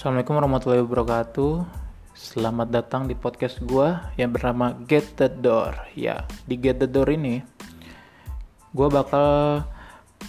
Assalamualaikum 0.00 0.40
warahmatullahi 0.40 0.80
wabarakatuh. 0.88 1.52
Selamat 2.16 2.72
datang 2.72 3.04
di 3.04 3.12
podcast 3.12 3.60
gua 3.60 4.08
yang 4.16 4.32
bernama 4.32 4.72
Get 4.88 5.20
the 5.20 5.28
Door. 5.28 5.76
Ya, 5.92 6.24
di 6.48 6.56
Get 6.56 6.80
the 6.80 6.88
Door 6.88 7.20
ini 7.20 7.44
gua 8.72 8.88
bakal 8.88 9.60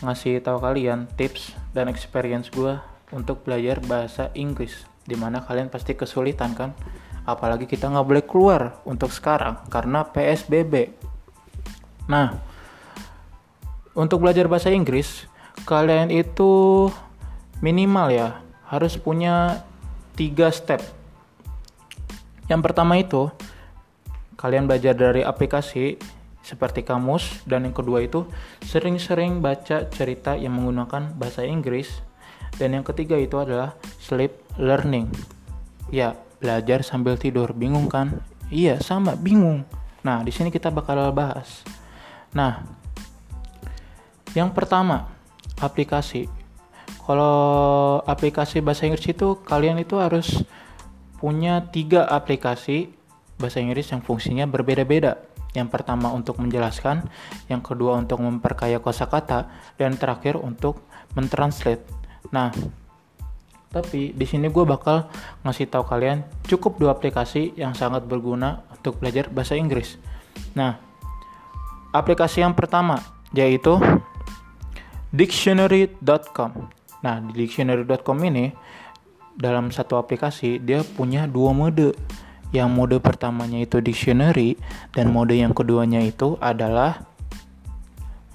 ngasih 0.03 0.43
tahu 0.43 0.59
kalian 0.59 1.07
tips 1.15 1.55
dan 1.71 1.87
experience 1.87 2.51
gua 2.51 2.83
untuk 3.15 3.47
belajar 3.47 3.79
bahasa 3.87 4.27
Inggris. 4.35 4.75
Di 5.07 5.15
mana 5.15 5.39
kalian 5.39 5.71
pasti 5.71 5.95
kesulitan 5.95 6.51
kan? 6.51 6.75
Apalagi 7.23 7.63
kita 7.63 7.87
nggak 7.87 8.07
boleh 8.11 8.23
keluar 8.27 8.83
untuk 8.83 9.15
sekarang 9.15 9.55
karena 9.71 10.03
PSBB. 10.03 10.91
Nah, 12.11 12.35
untuk 13.95 14.19
belajar 14.19 14.51
bahasa 14.51 14.67
Inggris, 14.67 15.31
kalian 15.63 16.11
itu 16.11 16.91
minimal 17.63 18.11
ya 18.11 18.50
harus 18.71 18.95
punya 18.95 19.67
tiga 20.15 20.47
step. 20.47 20.79
Yang 22.47 22.61
pertama 22.63 22.95
itu 22.95 23.27
kalian 24.39 24.65
belajar 24.65 24.95
dari 24.95 25.27
aplikasi 25.27 25.99
seperti 26.41 26.81
kamus 26.81 27.43
dan 27.45 27.67
yang 27.67 27.75
kedua 27.75 28.01
itu 28.01 28.25
sering-sering 28.65 29.43
baca 29.43 29.85
cerita 29.91 30.33
yang 30.33 30.57
menggunakan 30.57 31.13
bahasa 31.13 31.45
Inggris 31.45 32.01
dan 32.57 32.73
yang 32.73 32.87
ketiga 32.87 33.19
itu 33.19 33.37
adalah 33.37 33.77
sleep 34.01 34.33
learning. 34.57 35.11
Ya, 35.91 36.17
belajar 36.41 36.81
sambil 36.81 37.19
tidur. 37.19 37.53
Bingung 37.53 37.91
kan? 37.91 38.23
Iya, 38.49 38.81
sama, 38.81 39.15
bingung. 39.15 39.63
Nah, 40.01 40.25
di 40.25 40.33
sini 40.33 40.49
kita 40.49 40.73
bakal 40.73 40.97
bahas. 41.13 41.61
Nah, 42.33 42.65
yang 44.33 44.51
pertama, 44.51 45.11
aplikasi. 45.59 46.40
Kalau 47.01 47.99
aplikasi 48.05 48.61
bahasa 48.61 48.85
Inggris 48.85 49.09
itu 49.09 49.41
kalian 49.41 49.81
itu 49.81 49.97
harus 49.97 50.45
punya 51.17 51.65
tiga 51.69 52.05
aplikasi 52.05 52.93
bahasa 53.41 53.57
Inggris 53.57 53.89
yang 53.89 54.05
fungsinya 54.05 54.45
berbeda-beda. 54.45 55.17
Yang 55.51 55.67
pertama 55.73 56.13
untuk 56.15 56.39
menjelaskan, 56.39 57.09
yang 57.51 57.59
kedua 57.59 57.99
untuk 57.99 58.23
memperkaya 58.23 58.79
kosakata, 58.79 59.51
dan 59.75 59.99
terakhir 59.99 60.39
untuk 60.39 60.79
mentranslate. 61.17 61.83
Nah, 62.31 62.55
tapi 63.71 64.15
di 64.15 64.25
sini 64.27 64.47
gue 64.47 64.63
bakal 64.63 65.11
ngasih 65.43 65.67
tahu 65.67 65.83
kalian 65.87 66.23
cukup 66.47 66.79
dua 66.79 66.95
aplikasi 66.95 67.55
yang 67.59 67.75
sangat 67.75 68.07
berguna 68.07 68.63
untuk 68.71 68.99
belajar 68.99 69.27
bahasa 69.27 69.59
Inggris. 69.59 69.99
Nah, 70.55 70.79
aplikasi 71.91 72.43
yang 72.43 72.55
pertama 72.55 72.99
yaitu 73.31 73.79
dictionary.com. 75.11 76.80
Nah, 77.01 77.17
di 77.21 77.45
dictionary.com 77.45 78.17
ini 78.25 78.53
dalam 79.35 79.73
satu 79.73 79.97
aplikasi 79.97 80.61
dia 80.61 80.85
punya 80.85 81.25
dua 81.25 81.53
mode. 81.53 81.93
Yang 82.51 82.69
mode 82.75 82.97
pertamanya 82.99 83.63
itu 83.63 83.79
dictionary 83.79 84.59
dan 84.91 85.07
mode 85.15 85.31
yang 85.31 85.55
keduanya 85.55 86.03
itu 86.03 86.35
adalah 86.43 87.07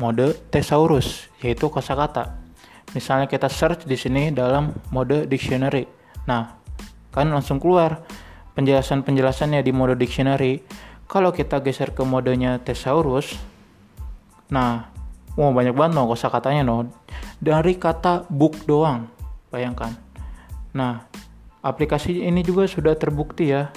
mode 0.00 0.32
thesaurus, 0.48 1.28
yaitu 1.44 1.68
kosakata. 1.68 2.40
Misalnya 2.96 3.28
kita 3.28 3.52
search 3.52 3.84
di 3.84 3.92
sini 3.92 4.32
dalam 4.32 4.72
mode 4.88 5.28
dictionary. 5.28 5.84
Nah, 6.24 6.56
kan 7.12 7.28
langsung 7.28 7.60
keluar 7.60 8.08
penjelasan-penjelasannya 8.56 9.60
di 9.60 9.72
mode 9.76 10.00
dictionary. 10.00 10.64
Kalau 11.04 11.30
kita 11.30 11.60
geser 11.60 11.92
ke 11.92 12.02
modenya 12.02 12.56
thesaurus, 12.64 13.36
nah, 14.48 14.90
wow 15.36 15.52
banyak 15.52 15.76
banget 15.76 15.92
no 15.92 16.08
kosakatanya 16.08 16.64
no. 16.64 16.88
Dari 17.36 17.76
kata 17.76 18.24
book 18.32 18.64
doang, 18.64 19.12
bayangkan. 19.52 19.92
Nah, 20.72 21.04
aplikasi 21.60 22.24
ini 22.24 22.40
juga 22.40 22.64
sudah 22.64 22.96
terbukti 22.96 23.52
ya 23.52 23.68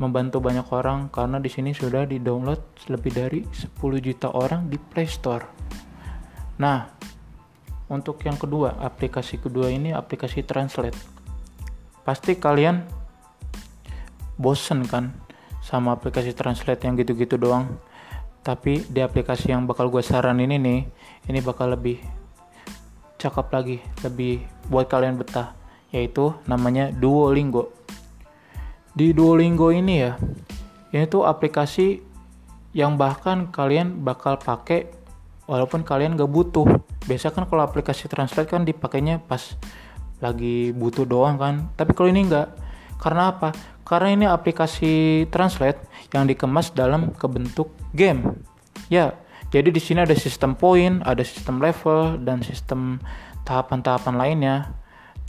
membantu 0.00 0.40
banyak 0.40 0.64
orang 0.72 1.12
karena 1.12 1.36
di 1.36 1.52
sini 1.52 1.76
sudah 1.76 2.08
di-download 2.08 2.88
lebih 2.88 3.12
dari 3.12 3.40
10 3.44 3.76
juta 4.00 4.32
orang 4.32 4.72
di 4.72 4.80
Play 4.80 5.04
Store. 5.04 5.44
Nah, 6.56 6.88
untuk 7.92 8.22
yang 8.24 8.40
kedua, 8.40 8.80
aplikasi 8.80 9.36
kedua 9.36 9.68
ini 9.68 9.92
aplikasi 9.92 10.40
Translate. 10.46 10.96
Pasti 12.00 12.40
kalian 12.40 12.80
bosen 14.40 14.88
kan 14.88 15.12
sama 15.60 15.92
aplikasi 15.92 16.32
Translate 16.32 16.88
yang 16.88 16.96
gitu-gitu 16.96 17.36
doang. 17.36 17.68
Tapi 18.40 18.88
di 18.88 19.04
aplikasi 19.04 19.52
yang 19.52 19.68
bakal 19.68 19.92
gue 19.92 20.00
saranin 20.00 20.48
ini, 20.48 20.88
ini 21.28 21.38
bakal 21.44 21.76
lebih 21.76 22.00
cakep 23.20 23.46
lagi, 23.52 23.76
lebih 24.00 24.40
buat 24.72 24.88
kalian 24.88 25.20
betah, 25.20 25.52
yaitu 25.92 26.32
namanya 26.48 26.88
Duolingo. 26.88 27.76
Di 28.96 29.12
Duolingo 29.12 29.68
ini 29.70 29.94
ya 30.00 30.16
ini 30.90 31.06
tuh 31.06 31.22
aplikasi 31.22 32.02
yang 32.74 32.98
bahkan 32.98 33.50
kalian 33.50 34.02
bakal 34.02 34.38
pakai 34.38 34.90
walaupun 35.46 35.86
kalian 35.86 36.18
gak 36.18 36.30
butuh. 36.30 36.66
Biasa 37.06 37.30
kan 37.30 37.46
kalau 37.46 37.62
aplikasi 37.62 38.06
translate 38.10 38.50
kan 38.50 38.66
dipakainya 38.66 39.22
pas 39.22 39.54
lagi 40.20 40.74
butuh 40.76 41.08
doang 41.08 41.40
kan 41.40 41.72
tapi 41.80 41.96
kalau 41.96 42.12
ini 42.12 42.28
enggak 42.28 42.52
karena 43.00 43.32
apa? 43.32 43.56
Karena 43.86 44.08
ini 44.12 44.26
aplikasi 44.28 45.24
translate 45.32 45.80
yang 46.12 46.28
dikemas 46.28 46.70
dalam 46.76 47.10
kebentuk 47.16 47.72
game. 47.96 48.44
Ya 48.92 49.16
jadi 49.50 49.68
di 49.70 49.80
sini 49.82 50.02
ada 50.02 50.16
sistem 50.16 50.54
poin 50.54 51.04
ada 51.04 51.22
sistem 51.22 51.62
level 51.62 52.22
dan 52.22 52.42
sistem 52.42 53.02
tahapan-tahapan 53.44 54.14
lainnya 54.16 54.56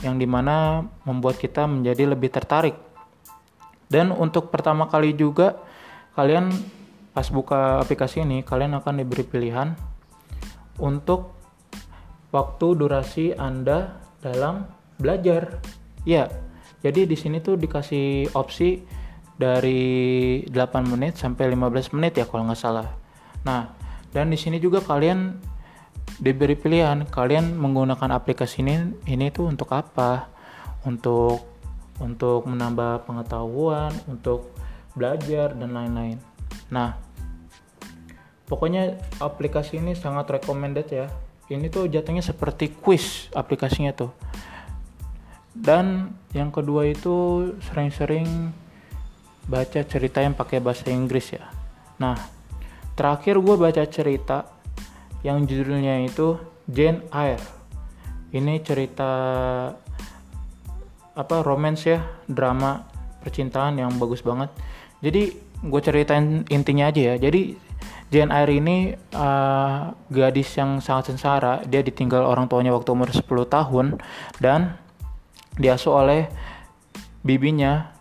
yang 0.01 0.17
di 0.17 0.25
mana 0.25 0.85
membuat 1.05 1.37
kita 1.37 1.65
menjadi 1.69 2.09
lebih 2.09 2.33
tertarik 2.33 2.73
dan 3.91 4.15
untuk 4.15 4.49
pertama 4.49 4.87
kali 4.87 5.11
juga 5.11 5.59
kalian 6.15 6.53
pas 7.11 7.27
buka 7.27 7.83
aplikasi 7.83 8.23
ini 8.23 8.39
kalian 8.39 8.79
akan 8.79 9.03
diberi 9.03 9.27
pilihan 9.27 9.75
untuk 10.79 11.35
waktu 12.31 12.67
durasi 12.79 13.35
Anda 13.35 13.99
dalam 14.23 14.65
belajar. 14.95 15.59
Ya. 16.07 16.31
Jadi 16.81 17.05
di 17.05 17.13
sini 17.13 17.43
tuh 17.43 17.61
dikasih 17.61 18.33
opsi 18.33 18.81
dari 19.37 20.41
8 20.49 20.89
menit 20.89 21.19
sampai 21.19 21.53
15 21.53 21.93
menit 21.93 22.17
ya 22.17 22.25
kalau 22.25 22.49
nggak 22.49 22.57
salah. 22.57 22.89
Nah, 23.45 23.69
dan 24.11 24.27
di 24.31 24.37
sini 24.39 24.59
juga 24.59 24.83
kalian 24.83 25.51
diberi 26.21 26.53
pilihan 26.53 27.07
kalian 27.07 27.55
menggunakan 27.57 28.13
aplikasi 28.13 28.61
ini 28.61 28.93
ini 29.07 29.31
tuh 29.31 29.49
untuk 29.49 29.71
apa? 29.71 30.27
Untuk 30.83 31.47
untuk 32.01 32.49
menambah 32.49 33.05
pengetahuan, 33.05 33.93
untuk 34.09 34.51
belajar 34.97 35.53
dan 35.53 35.71
lain-lain. 35.71 36.17
Nah, 36.73 36.97
pokoknya 38.49 38.97
aplikasi 39.21 39.79
ini 39.79 39.93
sangat 39.93 40.41
recommended 40.41 40.89
ya. 40.89 41.07
Ini 41.51 41.67
tuh 41.67 41.87
jatuhnya 41.91 42.23
seperti 42.23 42.71
quiz 42.73 43.29
aplikasinya 43.35 43.91
tuh. 43.93 44.11
Dan 45.51 46.15
yang 46.31 46.49
kedua 46.49 46.87
itu 46.87 47.51
sering-sering 47.69 48.55
baca 49.51 49.83
cerita 49.83 50.23
yang 50.23 50.31
pakai 50.31 50.63
bahasa 50.63 50.87
Inggris 50.87 51.35
ya. 51.35 51.43
Nah, 51.99 52.15
terakhir 52.95 53.39
gue 53.39 53.55
baca 53.55 53.83
cerita 53.87 54.47
yang 55.21 55.45
judulnya 55.45 56.01
itu 56.05 56.37
Jane 56.65 57.05
Eyre. 57.13 57.43
Ini 58.31 58.63
cerita 58.63 59.11
apa 61.11 61.35
romance 61.43 61.83
ya 61.83 61.99
drama 62.25 62.87
percintaan 63.21 63.77
yang 63.77 63.91
bagus 63.99 64.23
banget. 64.23 64.49
Jadi 65.03 65.35
gue 65.61 65.81
ceritain 65.83 66.47
intinya 66.49 66.89
aja 66.89 67.13
ya. 67.13 67.15
Jadi 67.21 67.57
Jane 68.11 68.31
Eyre 68.33 68.59
ini 68.59 68.77
uh, 69.15 69.95
gadis 70.11 70.51
yang 70.57 70.83
sangat 70.83 71.13
sengsara. 71.13 71.63
Dia 71.63 71.79
ditinggal 71.79 72.23
orang 72.25 72.51
tuanya 72.51 72.75
waktu 72.75 72.91
umur 72.91 73.07
10 73.07 73.23
tahun 73.47 73.85
dan 74.41 74.75
diasuh 75.55 75.93
oleh 75.95 76.27
bibinya. 77.23 77.93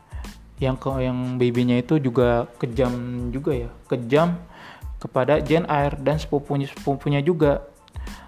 Yang 0.61 0.77
ke 0.77 0.91
yang 1.09 1.41
bibinya 1.41 1.79
itu 1.81 1.97
juga 1.97 2.45
kejam 2.61 2.93
juga 3.33 3.57
ya. 3.57 3.71
Kejam 3.89 4.37
kepada 5.01 5.41
Jane 5.41 5.67
Eyre 5.67 5.97
dan 5.99 6.21
sepupunya 6.21 6.69
sepupunya 6.69 7.25
juga 7.25 7.65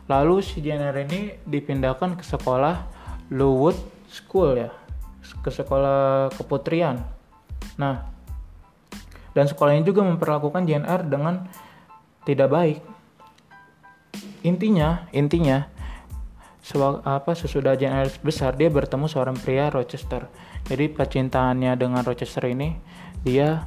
lalu 0.09 0.41
si 0.41 0.65
Jane 0.65 0.89
Eyre 0.89 1.05
ini 1.07 1.21
dipindahkan 1.45 2.17
ke 2.17 2.25
sekolah 2.25 2.89
Lowood 3.31 3.77
School 4.09 4.57
ya 4.57 4.73
ke 5.23 5.51
sekolah 5.51 6.31
keputrian. 6.35 7.03
Nah, 7.79 8.05
dan 9.33 9.49
sekolah 9.49 9.79
ini 9.79 9.85
juga 9.87 10.05
memperlakukan 10.05 10.69
JNR 10.69 11.09
dengan 11.09 11.49
tidak 12.29 12.49
baik. 12.53 12.79
Intinya, 14.43 15.07
intinya 15.15 15.71
apa 17.03 17.35
sesudah 17.35 17.75
JNR 17.75 18.23
besar 18.23 18.55
dia 18.55 18.71
bertemu 18.71 19.11
seorang 19.11 19.35
pria 19.35 19.71
Rochester. 19.71 20.31
Jadi 20.67 20.91
percintaannya 20.95 21.75
dengan 21.75 22.07
Rochester 22.07 22.47
ini 22.47 22.79
dia 23.27 23.67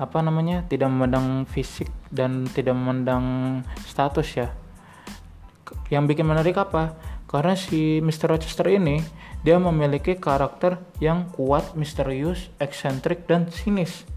apa 0.00 0.24
namanya 0.24 0.64
tidak 0.64 0.88
memandang 0.88 1.44
fisik 1.44 1.92
dan 2.08 2.48
tidak 2.48 2.72
memandang 2.72 3.60
status 3.84 4.28
ya. 4.32 4.48
Yang 5.92 6.16
bikin 6.16 6.24
menarik 6.24 6.56
apa? 6.56 6.96
Karena 7.28 7.52
si 7.52 8.00
Mr. 8.00 8.32
Rochester 8.32 8.64
ini 8.72 9.04
dia 9.44 9.60
memiliki 9.60 10.16
karakter 10.16 10.80
yang 11.04 11.28
kuat, 11.36 11.76
misterius, 11.76 12.48
eksentrik 12.56 13.28
dan 13.28 13.52
sinis. 13.52 14.08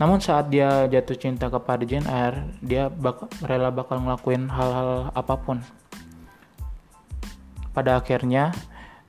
Namun 0.00 0.24
saat 0.24 0.48
dia 0.48 0.88
jatuh 0.88 1.20
cinta 1.20 1.52
kepada 1.52 1.84
Jane 1.84 2.08
Eyre, 2.08 2.48
dia 2.64 2.88
bak 2.88 3.28
rela 3.44 3.68
bakal 3.68 4.00
ngelakuin 4.00 4.48
hal-hal 4.48 5.12
apa 5.12 5.36
pun. 5.36 5.60
Pada 7.76 8.00
akhirnya 8.00 8.56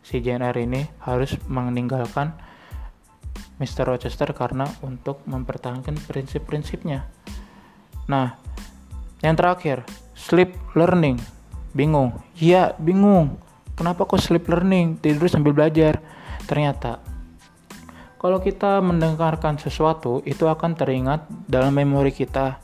si 0.03 0.19
Jane 0.19 0.43
Eyre 0.43 0.67
ini 0.67 0.83
harus 0.99 1.39
meninggalkan 1.47 2.35
Mr. 3.61 3.85
Rochester 3.85 4.33
karena 4.33 4.65
untuk 4.81 5.21
mempertahankan 5.29 5.93
prinsip-prinsipnya. 6.09 7.05
Nah, 8.09 8.33
yang 9.21 9.37
terakhir, 9.37 9.85
sleep 10.17 10.57
learning. 10.73 11.21
Bingung? 11.77 12.17
Iya, 12.41 12.73
bingung. 12.81 13.37
Kenapa 13.77 14.09
kok 14.09 14.17
sleep 14.17 14.49
learning? 14.49 14.97
Tidur 14.97 15.29
sambil 15.29 15.53
belajar. 15.53 16.01
Ternyata, 16.49 16.99
kalau 18.17 18.41
kita 18.41 18.81
mendengarkan 18.81 19.61
sesuatu, 19.61 20.25
itu 20.25 20.49
akan 20.49 20.77
teringat 20.77 21.25
dalam 21.45 21.73
memori 21.73 22.13
kita 22.13 22.61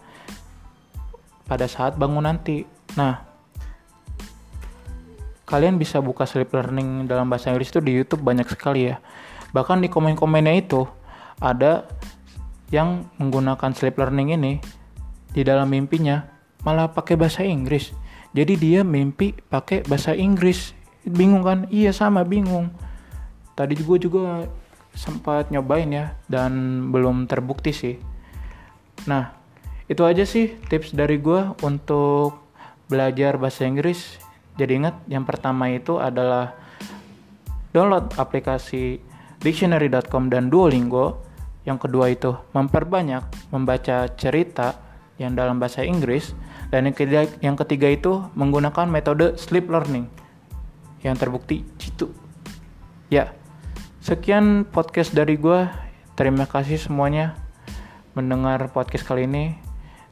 pada 1.50 1.66
saat 1.66 1.98
bangun 1.98 2.26
nanti. 2.26 2.62
Nah, 2.94 3.24
kalian 5.48 5.80
bisa 5.80 6.04
buka 6.04 6.28
sleep 6.28 6.52
learning 6.52 7.08
dalam 7.08 7.32
bahasa 7.32 7.50
Inggris 7.50 7.72
itu 7.72 7.82
di 7.82 7.96
YouTube 7.96 8.22
banyak 8.22 8.46
sekali 8.52 8.92
ya. 8.92 9.02
Bahkan 9.52 9.84
di 9.84 9.88
komen-komennya 9.88 10.56
itu 10.60 10.84
ada 11.40 11.88
yang 12.74 13.08
menggunakan 13.16 13.72
sleep 13.72 13.96
learning 13.96 14.36
ini 14.36 14.54
di 15.32 15.42
dalam 15.46 15.72
mimpinya 15.72 16.26
malah 16.66 16.92
pakai 16.92 17.16
bahasa 17.16 17.46
Inggris. 17.46 17.94
Jadi 18.36 18.54
dia 18.60 18.82
mimpi 18.84 19.32
pakai 19.32 19.88
bahasa 19.88 20.12
Inggris. 20.12 20.76
Bingung 21.08 21.46
kan? 21.46 21.70
Iya 21.72 21.96
sama 21.96 22.28
bingung. 22.28 22.74
Tadi 23.56 23.74
gue 23.80 23.98
juga 23.98 24.44
sempat 24.98 25.54
nyobain 25.54 25.88
ya 25.88 26.18
dan 26.28 26.84
belum 26.92 27.30
terbukti 27.30 27.72
sih. 27.72 27.96
Nah, 29.06 29.32
itu 29.88 30.04
aja 30.04 30.28
sih 30.28 30.58
tips 30.68 30.92
dari 30.92 31.22
gue 31.22 31.56
untuk 31.64 32.44
belajar 32.92 33.40
bahasa 33.40 33.64
Inggris. 33.64 34.20
Jadi 34.58 34.84
ingat 34.84 35.00
yang 35.08 35.24
pertama 35.24 35.72
itu 35.72 36.02
adalah 36.02 36.58
download 37.72 38.12
aplikasi 38.18 39.00
dictionary.com 39.48 40.28
dan 40.28 40.52
Duolingo. 40.52 41.24
Yang 41.64 41.88
kedua 41.88 42.12
itu 42.12 42.36
memperbanyak 42.52 43.52
membaca 43.56 44.12
cerita 44.20 44.76
yang 45.16 45.36
dalam 45.36 45.60
bahasa 45.60 45.84
Inggris 45.88 46.36
dan 46.72 46.88
yang 46.88 46.96
ketiga, 46.96 47.22
yang 47.40 47.56
ketiga 47.56 47.88
itu 47.88 48.28
menggunakan 48.36 48.88
metode 48.88 49.40
sleep 49.40 49.72
learning 49.72 50.08
yang 51.04 51.16
terbukti 51.16 51.64
jitu. 51.80 52.12
Ya, 53.08 53.32
sekian 54.04 54.68
podcast 54.68 55.16
dari 55.16 55.40
gue. 55.40 55.68
Terima 56.18 56.48
kasih 56.48 56.80
semuanya 56.82 57.38
mendengar 58.18 58.64
podcast 58.74 59.06
kali 59.06 59.30
ini 59.30 59.54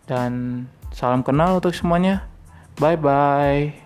dan 0.06 0.66
salam 0.94 1.26
kenal 1.26 1.60
untuk 1.60 1.74
semuanya. 1.74 2.30
Bye 2.78 3.00
bye. 3.00 3.85